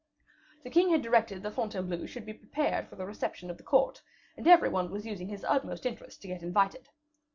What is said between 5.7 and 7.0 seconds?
interest to get invited.